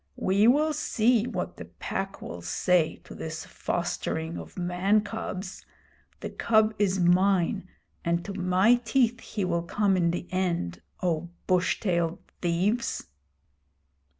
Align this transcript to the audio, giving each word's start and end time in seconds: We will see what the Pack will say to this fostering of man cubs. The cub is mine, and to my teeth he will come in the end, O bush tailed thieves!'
We 0.17 0.47
will 0.47 0.73
see 0.73 1.27
what 1.27 1.57
the 1.57 1.65
Pack 1.65 2.23
will 2.23 2.41
say 2.41 2.95
to 3.03 3.13
this 3.13 3.45
fostering 3.45 4.35
of 4.35 4.57
man 4.57 5.01
cubs. 5.01 5.63
The 6.21 6.31
cub 6.31 6.73
is 6.79 6.99
mine, 6.99 7.67
and 8.03 8.25
to 8.25 8.33
my 8.33 8.81
teeth 8.83 9.19
he 9.19 9.45
will 9.45 9.61
come 9.61 9.95
in 9.95 10.09
the 10.09 10.25
end, 10.31 10.81
O 11.03 11.29
bush 11.45 11.79
tailed 11.79 12.17
thieves!' 12.41 13.05